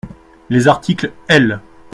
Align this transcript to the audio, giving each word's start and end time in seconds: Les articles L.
Les 0.49 0.67
articles 0.67 1.11
L. 1.27 1.59